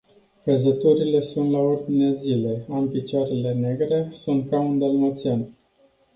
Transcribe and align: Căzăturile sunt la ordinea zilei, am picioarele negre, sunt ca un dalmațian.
Căzăturile 0.43 1.21
sunt 1.21 1.51
la 1.51 1.57
ordinea 1.57 2.13
zilei, 2.13 2.65
am 2.71 2.89
picioarele 2.89 3.53
negre, 3.53 4.07
sunt 4.11 4.49
ca 4.49 4.59
un 4.59 4.79
dalmațian. 4.79 5.47